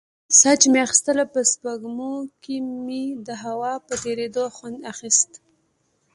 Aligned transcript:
ساه 0.39 0.55
چې 0.61 0.67
مې 0.71 0.79
اخيستله 0.85 1.23
په 1.33 1.39
سپږمو 1.51 2.11
کښې 2.43 2.55
مې 2.85 3.03
د 3.27 3.29
هوا 3.43 3.73
په 3.87 3.93
تېرېدو 4.03 4.43
خوند 4.55 4.77
اخيست. 4.91 5.31